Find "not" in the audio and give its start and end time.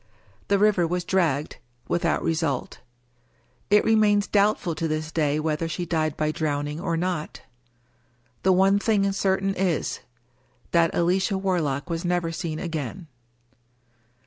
6.97-7.43